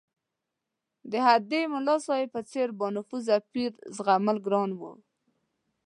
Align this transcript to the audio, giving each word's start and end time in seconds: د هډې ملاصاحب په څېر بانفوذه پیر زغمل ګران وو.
د 1.11 1.13
هډې 1.27 1.61
ملاصاحب 1.73 2.29
په 2.35 2.41
څېر 2.51 2.67
بانفوذه 2.79 3.35
پیر 3.53 3.71
زغمل 3.95 4.37
ګران 4.45 4.69
وو. 4.79 4.91